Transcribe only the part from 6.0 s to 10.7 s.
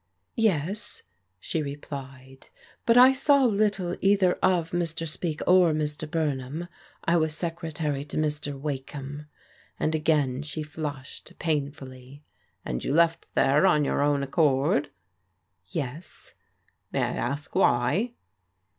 Bumham. I was secretary to Mr. Wake ham," and again she